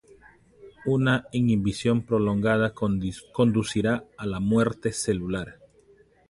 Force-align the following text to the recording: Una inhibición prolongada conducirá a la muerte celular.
Una 0.87 1.25
inhibición 1.31 2.01
prolongada 2.07 2.73
conducirá 2.73 4.03
a 4.17 4.25
la 4.25 4.39
muerte 4.39 4.91
celular. 4.93 5.59